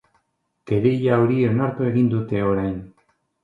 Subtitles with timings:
[0.71, 2.77] Kereila hori onartu egin dute orain.